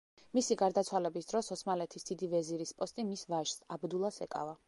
მისი 0.35 0.55
გარდაცვალების 0.61 1.29
დროს, 1.31 1.49
ოსმალეთის 1.57 2.09
დიდი 2.09 2.31
ვეზირის 2.33 2.73
პოსტი 2.79 3.07
მის 3.11 3.27
ვაჟს, 3.35 3.63
აბდულას 3.77 4.21
ეკავა. 4.29 4.57